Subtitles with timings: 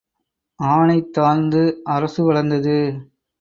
[0.59, 1.61] ஆனை தாழ்ந்து
[1.83, 2.77] அரசு வளர்ந்தது.